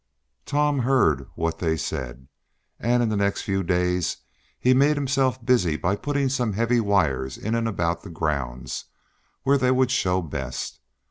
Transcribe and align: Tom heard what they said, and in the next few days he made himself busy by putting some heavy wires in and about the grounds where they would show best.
Tom 0.47 0.79
heard 0.79 1.27
what 1.35 1.59
they 1.59 1.77
said, 1.77 2.27
and 2.79 3.03
in 3.03 3.09
the 3.09 3.15
next 3.15 3.43
few 3.43 3.61
days 3.61 4.17
he 4.59 4.73
made 4.73 4.97
himself 4.97 5.45
busy 5.45 5.77
by 5.77 5.95
putting 5.95 6.27
some 6.27 6.53
heavy 6.53 6.79
wires 6.79 7.37
in 7.37 7.53
and 7.53 7.67
about 7.67 8.01
the 8.01 8.09
grounds 8.09 8.85
where 9.43 9.59
they 9.59 9.69
would 9.69 9.91
show 9.91 10.19
best. 10.23 10.79